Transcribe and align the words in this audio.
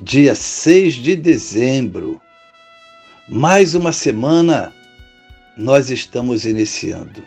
dia 0.00 0.32
6 0.34 0.94
de 0.94 1.16
dezembro. 1.16 2.20
Mais 3.28 3.74
uma 3.74 3.92
semana 3.92 4.72
nós 5.56 5.90
estamos 5.90 6.44
iniciando. 6.44 7.22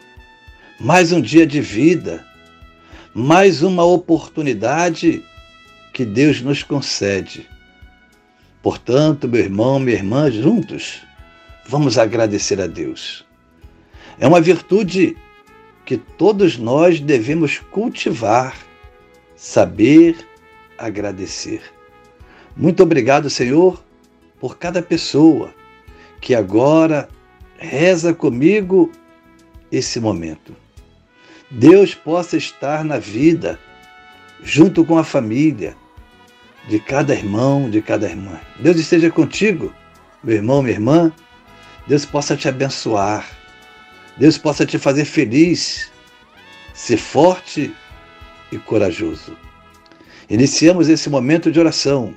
Mais 0.80 1.12
um 1.12 1.20
dia 1.20 1.46
de 1.46 1.60
vida. 1.60 2.26
Mais 3.14 3.62
uma 3.62 3.84
oportunidade 3.84 5.22
que 5.92 6.06
Deus 6.06 6.42
nos 6.42 6.64
concede. 6.64 7.46
Portanto, 8.64 9.28
meu 9.28 9.42
irmão, 9.42 9.78
minha 9.78 9.98
irmã, 9.98 10.32
juntos, 10.32 11.02
vamos 11.68 11.98
agradecer 11.98 12.62
a 12.62 12.68
Deus. 12.68 13.26
É 14.18 14.26
uma 14.26 14.40
virtude 14.40 15.18
que 15.86 15.98
todos 15.98 16.58
nós 16.58 17.02
devemos 17.02 17.60
cultivar, 17.60 18.56
saber 19.36 20.16
agradecer. 20.78 21.62
Muito 22.56 22.84
obrigado, 22.84 23.30
Senhor, 23.30 23.82
por 24.40 24.58
cada 24.58 24.82
pessoa 24.82 25.54
que 26.20 26.36
agora 26.36 27.08
reza 27.58 28.14
comigo 28.14 28.92
esse 29.72 30.00
momento. 30.00 30.56
Deus 31.50 31.94
possa 31.96 32.38
estar 32.38 32.84
na 32.84 32.98
vida, 32.98 33.60
junto 34.44 34.84
com 34.84 34.98
a 34.98 35.04
família, 35.04 35.76
de 36.68 36.80
cada 36.80 37.14
irmão, 37.14 37.70
de 37.70 37.82
cada 37.82 38.08
irmã. 38.08 38.40
Deus 38.60 38.78
esteja 38.78 39.10
contigo, 39.10 39.74
meu 40.24 40.36
irmão, 40.36 40.62
minha 40.62 40.76
irmã. 40.76 41.12
Deus 41.88 42.06
possa 42.06 42.38
te 42.38 42.48
abençoar. 42.48 43.26
Deus 44.18 44.38
possa 44.38 44.66
te 44.66 44.78
fazer 44.78 45.06
feliz. 45.06 45.92
Ser 46.74 46.98
forte 46.98 47.74
e 48.52 48.58
corajoso. 48.58 49.36
Iniciamos 50.30 50.88
esse 50.90 51.10
momento 51.10 51.52
de 51.52 51.60
oração 51.60 52.16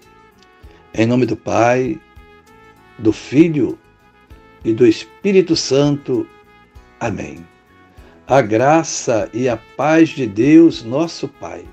em 0.94 1.06
nome 1.06 1.26
do 1.26 1.36
Pai, 1.36 2.00
do 2.98 3.12
Filho 3.12 3.76
e 4.64 4.72
do 4.72 4.86
Espírito 4.86 5.56
Santo. 5.56 6.26
Amém. 7.00 7.44
A 8.28 8.40
graça 8.40 9.28
e 9.34 9.48
a 9.48 9.56
paz 9.56 10.10
de 10.10 10.24
Deus, 10.24 10.84
nosso 10.84 11.26
Pai, 11.26 11.64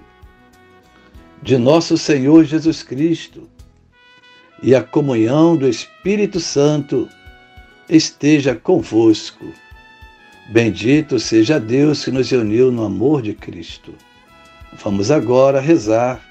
de 1.41 1.57
nosso 1.57 1.97
Senhor 1.97 2.43
Jesus 2.45 2.81
Cristo 2.81 3.47
e 4.61 4.73
a 4.73 4.83
comunhão 4.83 5.55
do 5.55 5.67
Espírito 5.67 6.39
Santo 6.39 7.07
esteja 7.87 8.55
convosco. 8.55 9.45
Bendito 10.49 11.19
seja 11.19 11.59
Deus 11.59 12.03
que 12.03 12.11
nos 12.11 12.31
uniu 12.31 12.71
no 12.71 12.83
amor 12.83 13.21
de 13.21 13.33
Cristo. 13.33 13.93
Vamos 14.83 15.11
agora 15.11 15.61
rezar 15.61 16.30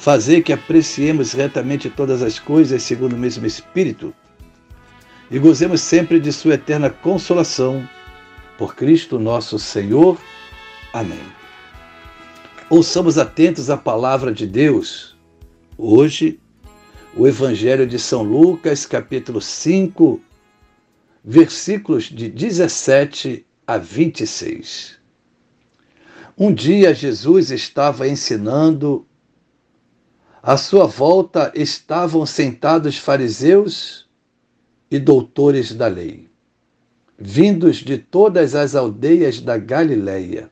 fazer 0.00 0.40
que 0.42 0.50
apreciemos 0.50 1.34
retamente 1.34 1.90
todas 1.90 2.22
as 2.22 2.38
coisas 2.38 2.82
segundo 2.82 3.12
o 3.12 3.18
mesmo 3.18 3.44
Espírito 3.44 4.14
e 5.30 5.38
gozemos 5.38 5.82
sempre 5.82 6.18
de 6.18 6.32
Sua 6.32 6.54
eterna 6.54 6.88
consolação. 6.88 7.86
Por 8.56 8.74
Cristo 8.74 9.18
nosso 9.18 9.58
Senhor. 9.58 10.18
Amém. 10.92 11.20
Ouçamos 12.70 13.18
atentos 13.18 13.68
à 13.68 13.76
palavra 13.76 14.32
de 14.32 14.46
Deus. 14.46 15.16
Hoje, 15.76 16.40
o 17.14 17.28
Evangelho 17.28 17.86
de 17.86 17.98
São 17.98 18.22
Lucas, 18.22 18.86
capítulo 18.86 19.40
5, 19.40 20.18
versículos 21.22 22.04
de 22.04 22.28
17 22.28 23.46
a 23.66 23.76
26. 23.76 24.98
Um 26.38 26.52
dia 26.54 26.94
Jesus 26.94 27.50
estava 27.50 28.08
ensinando 28.08 29.06
à 30.42 30.56
sua 30.56 30.86
volta 30.86 31.52
estavam 31.54 32.24
sentados 32.24 32.96
fariseus 32.96 34.08
e 34.90 34.98
doutores 34.98 35.74
da 35.74 35.86
lei, 35.86 36.28
vindos 37.18 37.76
de 37.76 37.98
todas 37.98 38.54
as 38.54 38.74
aldeias 38.74 39.40
da 39.40 39.58
Galileia, 39.58 40.50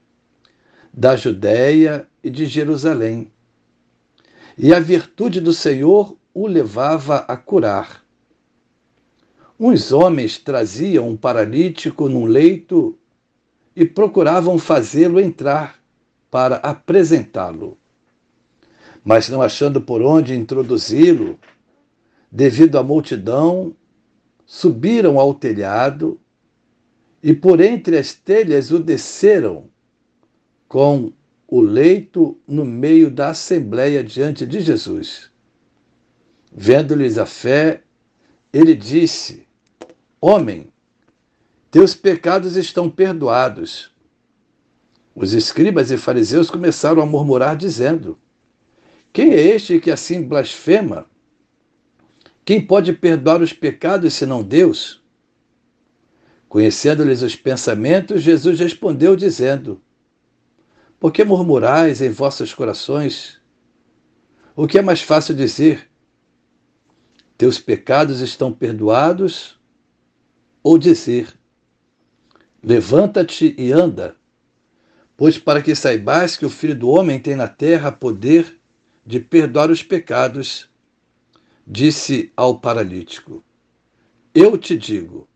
da 0.93 1.16
Judéia 1.16 2.06
e 2.22 2.28
de 2.28 2.44
Jerusalém. 2.44 3.32
E 4.59 4.75
a 4.75 4.81
virtude 4.81 5.41
do 5.41 5.54
Senhor 5.54 6.16
o 6.34 6.47
levava 6.47 7.19
a 7.20 7.37
curar. 7.37 8.05
Uns 9.59 9.91
homens 9.91 10.37
traziam 10.38 11.09
um 11.09 11.16
paralítico 11.16 12.09
num 12.09 12.26
leito 12.26 12.97
e 13.75 13.87
procuravam 13.87 14.59
fazê-lo 14.59 15.19
entrar 15.19 15.78
para 16.31 16.56
apresentá-lo 16.56 17.76
mas 19.08 19.26
não 19.30 19.41
achando 19.41 19.80
por 19.80 20.02
onde 20.02 20.34
introduzi-lo, 20.34 21.38
devido 22.30 22.76
à 22.76 22.82
multidão, 22.82 23.74
subiram 24.44 25.19
ao 25.19 25.32
telhado 25.32 26.20
e 27.22 27.32
por 27.32 27.58
entre 27.58 27.96
as 27.96 28.12
telhas 28.12 28.70
o 28.70 28.78
desceram 28.78 29.64
com 30.69 31.10
o 31.46 31.58
leito 31.62 32.36
no 32.46 32.66
meio 32.66 33.10
da 33.10 33.30
assembleia 33.30 34.04
diante 34.04 34.44
de 34.44 34.60
Jesus. 34.60 35.30
Vendo-lhes 36.52 37.16
a 37.16 37.25
fé, 37.25 37.82
ele 38.52 38.75
disse: 38.75 39.46
Homem, 40.20 40.70
teus 41.70 41.94
pecados 41.94 42.58
estão 42.58 42.90
perdoados. 42.90 43.90
Os 45.14 45.32
escribas 45.32 45.90
e 45.90 45.96
fariseus 45.96 46.50
começaram 46.50 47.00
a 47.00 47.06
murmurar, 47.06 47.56
dizendo: 47.56 48.19
quem 49.19 49.33
é 49.33 49.41
este 49.41 49.81
que 49.81 49.91
assim 49.91 50.23
blasfema? 50.23 51.05
Quem 52.45 52.65
pode 52.65 52.93
perdoar 52.93 53.43
os 53.43 53.53
pecados 53.53 54.15
senão 54.15 54.45
Deus? 54.45 55.03
Conhecendo-lhes 56.49 57.21
os 57.23 57.34
pensamentos, 57.34 58.23
Jesus 58.23 58.61
respondeu, 58.61 59.17
dizendo: 59.17 59.83
Por 61.01 61.12
que 61.12 61.25
murmurais 61.25 62.01
em 62.01 62.11
vossos 62.11 62.55
corações? 62.55 63.43
O 64.55 64.69
que 64.69 64.79
é 64.79 64.82
mais 64.82 65.03
fácil 65.03 65.35
dizer? 65.35 65.91
Teus 67.37 67.59
pecados 67.59 68.21
estão 68.21 68.53
perdoados? 68.53 69.59
Ou 70.62 70.79
dizer: 70.79 71.37
Levanta-te 72.62 73.53
e 73.59 73.73
anda, 73.73 74.14
pois 75.17 75.38
para 75.38 75.61
que 75.61 75.75
saibais 75.75 76.37
que 76.37 76.47
o 76.47 76.50
Filho 76.50 76.76
do 76.76 76.88
Homem 76.88 77.19
tem 77.19 77.35
na 77.35 77.49
terra 77.49 77.91
poder 77.91 78.57
de 79.08 79.19
perdoar 79.19 79.70
os 79.70 79.82
pecados, 79.82 80.69
disse 81.66 82.31
ao 82.37 82.60
paralítico: 82.60 83.43
Eu 84.34 84.58
te 84.58 84.76
digo, 84.76 85.26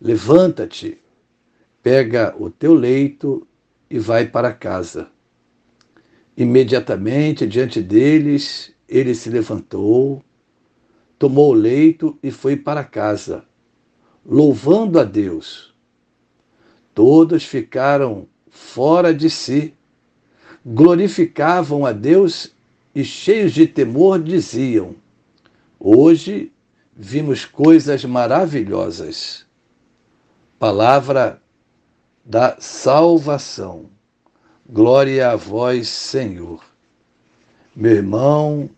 levanta-te, 0.00 0.98
pega 1.80 2.34
o 2.36 2.50
teu 2.50 2.74
leito 2.74 3.46
e 3.88 4.00
vai 4.00 4.26
para 4.26 4.52
casa. 4.52 5.08
Imediatamente 6.36 7.46
diante 7.46 7.80
deles, 7.80 8.72
ele 8.88 9.14
se 9.14 9.30
levantou, 9.30 10.20
tomou 11.16 11.52
o 11.52 11.54
leito 11.54 12.18
e 12.20 12.32
foi 12.32 12.56
para 12.56 12.82
casa, 12.82 13.44
louvando 14.26 14.98
a 14.98 15.04
Deus. 15.04 15.72
Todos 16.92 17.44
ficaram 17.44 18.26
fora 18.50 19.14
de 19.14 19.30
si, 19.30 19.72
glorificavam 20.66 21.86
a 21.86 21.92
Deus 21.92 22.53
e 22.94 23.04
cheios 23.04 23.52
de 23.52 23.66
temor 23.66 24.22
diziam: 24.22 24.94
Hoje 25.78 26.52
vimos 26.96 27.44
coisas 27.44 28.04
maravilhosas. 28.04 29.44
Palavra 30.58 31.42
da 32.24 32.56
salvação. 32.58 33.86
Glória 34.68 35.30
a 35.30 35.36
vós, 35.36 35.88
Senhor. 35.88 36.64
Meu 37.76 37.96
irmão 37.96 38.70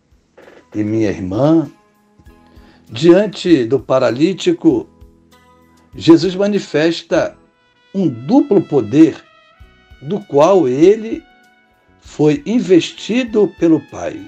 e 0.74 0.82
minha 0.82 1.10
irmã, 1.10 1.70
diante 2.90 3.64
do 3.64 3.78
paralítico, 3.78 4.88
Jesus 5.94 6.34
manifesta 6.34 7.36
um 7.94 8.08
duplo 8.08 8.62
poder 8.62 9.22
do 10.02 10.20
qual 10.20 10.68
ele 10.68 11.22
foi 12.06 12.40
investido 12.46 13.48
pelo 13.58 13.80
Pai. 13.80 14.24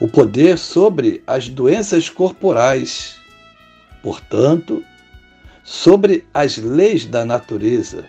O 0.00 0.08
poder 0.08 0.58
sobre 0.58 1.22
as 1.24 1.48
doenças 1.48 2.10
corporais, 2.10 3.16
portanto, 4.02 4.84
sobre 5.62 6.26
as 6.34 6.58
leis 6.58 7.06
da 7.06 7.24
natureza 7.24 8.04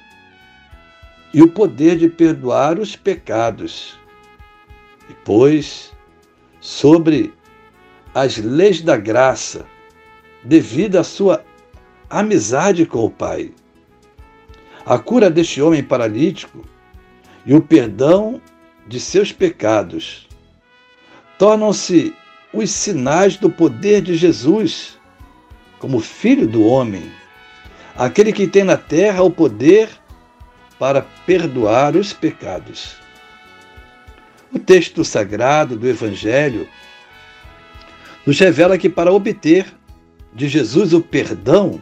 e 1.31 1.43
o 1.43 1.47
poder 1.47 1.95
de 1.95 2.09
perdoar 2.09 2.79
os 2.79 2.95
pecados. 2.95 3.97
E 5.09 5.13
pois, 5.23 5.93
sobre 6.59 7.31
as 8.15 8.37
leis 8.37 8.81
da 8.81 8.97
graça, 8.97 9.65
devido 10.43 10.97
à 10.97 11.03
sua 11.03 11.45
amizade 12.09 12.85
com 12.85 13.05
o 13.05 13.11
Pai. 13.11 13.53
A 14.85 14.97
cura 14.97 15.29
deste 15.29 15.61
homem 15.61 15.83
paralítico 15.83 16.67
e 17.45 17.53
o 17.53 17.62
perdão 17.62 18.41
de 18.88 19.00
seus 19.00 19.31
pecados 19.31 20.27
tornam-se 21.38 22.13
os 22.53 22.69
sinais 22.69 23.38
do 23.38 23.50
poder 23.50 24.01
de 24.01 24.15
Jesus 24.15 24.97
como 25.80 26.00
Filho 26.00 26.47
do 26.47 26.63
Homem, 26.65 27.09
aquele 27.95 28.33
que 28.33 28.47
tem 28.47 28.63
na 28.63 28.75
terra 28.75 29.24
o 29.24 29.31
poder 29.31 29.89
para 30.77 31.01
perdoar 31.25 31.95
os 31.95 32.12
pecados. 32.12 32.97
O 34.51 34.59
texto 34.59 35.06
sagrado 35.06 35.77
do 35.77 35.88
Evangelho 35.88 36.68
nos 38.25 38.39
revela 38.39 38.77
que 38.77 38.89
para 38.89 39.13
obter 39.13 39.65
de 40.33 40.47
Jesus 40.47 40.94
o 40.94 41.01
perdão 41.01 41.80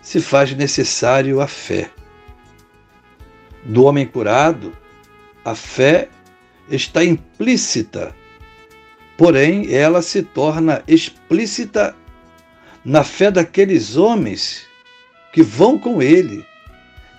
se 0.00 0.20
faz 0.20 0.54
necessário 0.54 1.40
a 1.40 1.46
fé. 1.46 1.90
Do 3.68 3.84
homem 3.84 4.06
curado, 4.06 4.76
a 5.44 5.54
fé 5.54 6.08
está 6.70 7.04
implícita, 7.04 8.14
porém 9.16 9.72
ela 9.72 10.02
se 10.02 10.22
torna 10.22 10.82
explícita 10.88 11.94
na 12.84 13.04
fé 13.04 13.30
daqueles 13.30 13.96
homens 13.96 14.66
que 15.32 15.42
vão 15.42 15.78
com 15.78 16.02
ele 16.02 16.44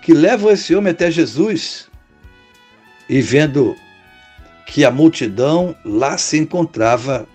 que 0.02 0.12
levam 0.12 0.50
esse 0.50 0.74
homem 0.74 0.90
até 0.90 1.10
Jesus 1.10 1.88
e 3.08 3.20
vendo 3.20 3.76
que 4.66 4.84
a 4.84 4.90
multidão 4.90 5.76
lá 5.84 6.16
se 6.16 6.38
encontrava, 6.38 7.28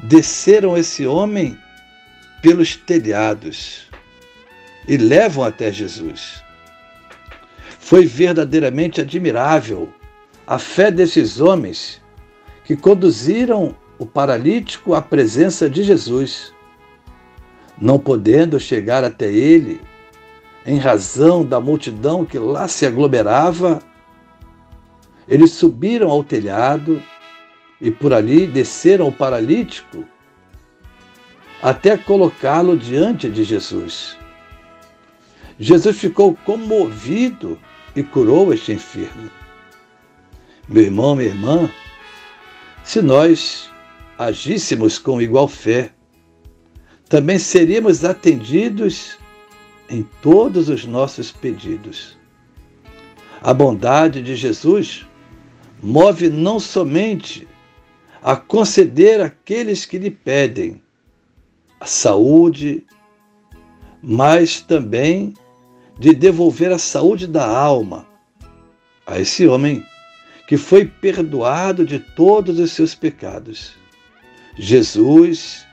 desceram 0.00 0.76
esse 0.76 1.06
homem 1.06 1.58
pelos 2.40 2.76
telhados 2.76 3.88
e 4.86 4.96
levam 4.96 5.42
até 5.42 5.72
Jesus. 5.72 6.42
Foi 7.88 8.04
verdadeiramente 8.04 9.00
admirável 9.00 9.88
a 10.46 10.58
fé 10.58 10.90
desses 10.90 11.40
homens 11.40 12.02
que 12.62 12.76
conduziram 12.76 13.74
o 13.98 14.04
paralítico 14.04 14.92
à 14.92 15.00
presença 15.00 15.70
de 15.70 15.82
Jesus. 15.82 16.52
Não 17.80 17.98
podendo 17.98 18.60
chegar 18.60 19.04
até 19.04 19.32
ele, 19.32 19.80
em 20.66 20.76
razão 20.76 21.42
da 21.42 21.58
multidão 21.58 22.26
que 22.26 22.38
lá 22.38 22.68
se 22.68 22.84
aglomerava, 22.84 23.78
eles 25.26 25.52
subiram 25.52 26.10
ao 26.10 26.22
telhado 26.22 27.02
e 27.80 27.90
por 27.90 28.12
ali 28.12 28.46
desceram 28.46 29.08
o 29.08 29.12
paralítico 29.12 30.04
até 31.62 31.96
colocá-lo 31.96 32.76
diante 32.76 33.30
de 33.30 33.44
Jesus. 33.44 34.14
Jesus 35.58 35.98
ficou 35.98 36.36
comovido 36.44 37.58
e 37.94 38.02
curou 38.02 38.52
este 38.52 38.72
enfermo. 38.72 39.30
Meu 40.68 40.82
irmão, 40.82 41.16
minha 41.16 41.28
irmã, 41.28 41.70
se 42.84 43.00
nós 43.00 43.70
agíssemos 44.18 44.98
com 44.98 45.20
igual 45.20 45.48
fé, 45.48 45.92
também 47.08 47.38
seríamos 47.38 48.04
atendidos 48.04 49.18
em 49.88 50.02
todos 50.20 50.68
os 50.68 50.84
nossos 50.84 51.32
pedidos. 51.32 52.18
A 53.40 53.54
bondade 53.54 54.22
de 54.22 54.36
Jesus 54.36 55.06
move 55.82 56.28
não 56.28 56.58
somente 56.60 57.48
a 58.22 58.36
conceder 58.36 59.20
àqueles 59.20 59.86
que 59.86 59.98
lhe 59.98 60.10
pedem 60.10 60.82
a 61.80 61.86
saúde, 61.86 62.84
mas 64.02 64.60
também 64.60 65.34
de 65.98 66.14
devolver 66.14 66.70
a 66.72 66.78
saúde 66.78 67.26
da 67.26 67.46
alma 67.46 68.06
a 69.06 69.18
esse 69.18 69.46
homem 69.46 69.84
que 70.46 70.56
foi 70.56 70.84
perdoado 70.84 71.84
de 71.84 71.98
todos 71.98 72.58
os 72.58 72.72
seus 72.72 72.94
pecados. 72.94 73.74
Jesus, 74.56 75.66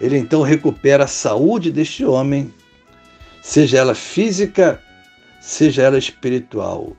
ele 0.00 0.16
então 0.16 0.42
recupera 0.42 1.04
a 1.04 1.08
saúde 1.08 1.70
deste 1.70 2.04
homem 2.04 2.52
seja 3.46 3.78
ela 3.78 3.94
física, 3.94 4.82
seja 5.40 5.82
ela 5.82 5.96
espiritual. 5.96 6.96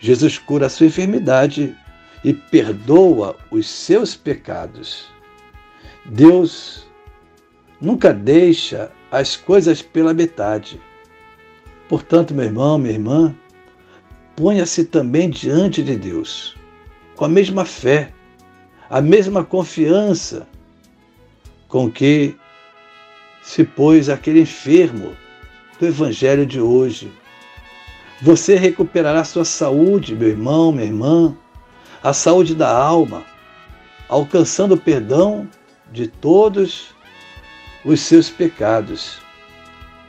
Jesus 0.00 0.38
cura 0.38 0.64
a 0.64 0.70
sua 0.70 0.86
enfermidade 0.86 1.76
e 2.24 2.32
perdoa 2.32 3.36
os 3.50 3.68
seus 3.68 4.16
pecados. 4.16 5.04
Deus 6.06 6.86
nunca 7.78 8.14
deixa 8.14 8.90
as 9.12 9.36
coisas 9.36 9.82
pela 9.82 10.14
metade. 10.14 10.80
Portanto, 11.90 12.32
meu 12.32 12.44
irmão, 12.44 12.78
minha 12.78 12.94
irmã, 12.94 13.34
ponha-se 14.36 14.84
também 14.84 15.28
diante 15.28 15.82
de 15.82 15.96
Deus, 15.96 16.54
com 17.16 17.24
a 17.24 17.28
mesma 17.28 17.64
fé, 17.64 18.12
a 18.88 19.00
mesma 19.00 19.42
confiança 19.42 20.46
com 21.66 21.90
que 21.90 22.36
se 23.42 23.64
pôs 23.64 24.08
aquele 24.08 24.42
enfermo 24.42 25.16
do 25.80 25.86
Evangelho 25.88 26.46
de 26.46 26.60
hoje. 26.60 27.10
Você 28.22 28.54
recuperará 28.54 29.24
sua 29.24 29.44
saúde, 29.44 30.14
meu 30.14 30.28
irmão, 30.28 30.70
minha 30.70 30.86
irmã, 30.86 31.36
a 32.04 32.12
saúde 32.12 32.54
da 32.54 32.72
alma, 32.72 33.24
alcançando 34.08 34.76
o 34.76 34.80
perdão 34.80 35.48
de 35.90 36.06
todos 36.06 36.94
os 37.84 37.98
seus 37.98 38.30
pecados. 38.30 39.18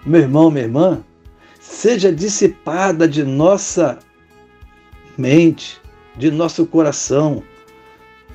Meu 0.06 0.22
irmão, 0.22 0.52
minha 0.52 0.66
irmã, 0.66 1.04
seja 1.72 2.12
dissipada 2.12 3.08
de 3.08 3.24
nossa 3.24 3.98
mente, 5.18 5.82
de 6.18 6.30
nosso 6.30 6.66
coração, 6.66 7.42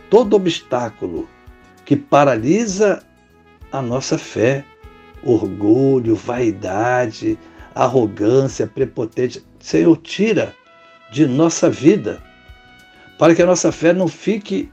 todo 0.08 0.34
obstáculo 0.34 1.28
que 1.84 1.94
paralisa 1.94 3.04
a 3.70 3.82
nossa 3.82 4.16
fé 4.16 4.64
orgulho, 5.22 6.14
vaidade, 6.14 7.38
arrogância, 7.74 8.66
prepotência. 8.66 9.42
Senhor, 9.60 9.96
tira 9.98 10.54
de 11.12 11.26
nossa 11.26 11.68
vida, 11.68 12.22
para 13.18 13.34
que 13.34 13.42
a 13.42 13.46
nossa 13.46 13.70
fé 13.70 13.92
não 13.92 14.08
fique 14.08 14.70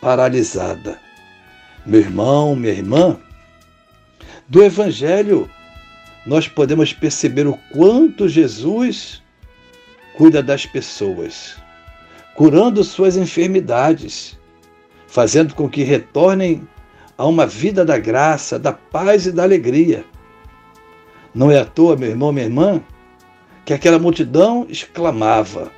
paralisada. 0.00 0.98
Meu 1.84 2.00
irmão, 2.00 2.54
minha 2.54 2.72
irmã, 2.72 3.18
do 4.48 4.62
Evangelho 4.62 5.50
nós 6.26 6.48
podemos 6.48 6.92
perceber 6.92 7.46
o 7.46 7.56
quanto 7.70 8.28
Jesus 8.28 9.22
cuida 10.16 10.42
das 10.42 10.66
pessoas, 10.66 11.56
curando 12.34 12.82
suas 12.82 13.16
enfermidades, 13.16 14.36
fazendo 15.06 15.54
com 15.54 15.68
que 15.68 15.84
retornem 15.84 16.66
a 17.16 17.24
uma 17.26 17.46
vida 17.46 17.84
da 17.84 17.96
graça, 17.96 18.58
da 18.58 18.72
paz 18.72 19.26
e 19.26 19.32
da 19.32 19.44
alegria. 19.44 20.04
Não 21.34 21.50
é 21.50 21.60
à 21.60 21.64
toa, 21.64 21.96
meu 21.96 22.10
irmão, 22.10 22.32
minha 22.32 22.46
irmã, 22.46 22.82
que 23.64 23.72
aquela 23.72 23.98
multidão 23.98 24.66
exclamava: 24.68 25.70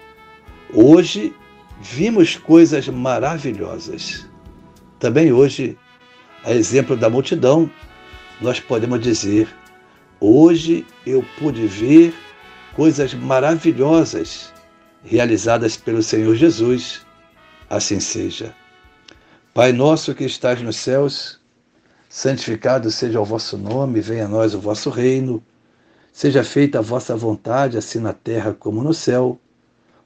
Hoje 0.72 1.34
vimos 1.80 2.36
coisas 2.36 2.88
maravilhosas. 2.88 4.26
Também 4.98 5.32
hoje, 5.32 5.76
a 6.44 6.52
exemplo 6.52 6.96
da 6.96 7.10
multidão, 7.10 7.70
nós 8.40 8.60
podemos 8.60 9.00
dizer: 9.00 9.48
Hoje 10.20 10.84
eu 11.06 11.24
pude 11.38 11.66
ver 11.68 12.12
coisas 12.74 13.14
maravilhosas 13.14 14.52
realizadas 15.04 15.76
pelo 15.76 16.02
Senhor 16.02 16.34
Jesus. 16.34 17.06
Assim 17.70 18.00
seja. 18.00 18.52
Pai 19.54 19.72
nosso 19.72 20.14
que 20.14 20.24
estás 20.24 20.60
nos 20.60 20.76
céus, 20.76 21.38
Santificado 22.08 22.90
seja 22.90 23.20
o 23.20 23.24
vosso 23.24 23.58
nome, 23.58 24.00
venha 24.00 24.24
a 24.24 24.28
nós 24.28 24.54
o 24.54 24.60
vosso 24.60 24.88
reino. 24.90 25.42
Seja 26.12 26.42
feita 26.42 26.78
a 26.78 26.82
vossa 26.82 27.14
vontade, 27.14 27.76
assim 27.76 28.00
na 28.00 28.12
terra 28.12 28.52
como 28.52 28.82
no 28.82 28.94
céu. 28.94 29.38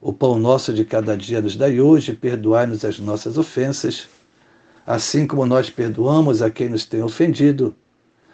O 0.01 0.11
pão 0.11 0.37
nosso 0.37 0.73
de 0.73 0.83
cada 0.83 1.17
dia 1.17 1.41
nos 1.41 1.55
dai 1.55 1.79
hoje, 1.79 2.13
perdoai-nos 2.13 2.83
as 2.83 2.99
nossas 2.99 3.37
ofensas, 3.37 4.07
assim 4.85 5.25
como 5.25 5.45
nós 5.45 5.69
perdoamos 5.69 6.41
a 6.41 6.51
quem 6.51 6.69
nos 6.69 6.85
tem 6.85 7.01
ofendido. 7.01 7.73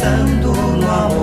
Pensando 0.00 0.52
no 0.78 0.90
amor. 0.90 1.19